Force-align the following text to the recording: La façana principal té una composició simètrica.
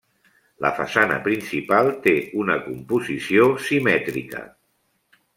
La 0.65 0.69
façana 0.77 1.17
principal 1.27 1.89
té 2.07 2.13
una 2.43 2.55
composició 2.69 3.45
simètrica. 3.67 4.41